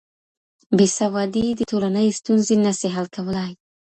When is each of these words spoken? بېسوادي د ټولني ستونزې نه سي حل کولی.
بېسوادي 0.77 1.45
د 1.55 1.61
ټولني 1.71 2.07
ستونزې 2.19 2.55
نه 2.65 2.71
سي 2.79 2.87
حل 2.95 3.07
کولی. 3.15 3.51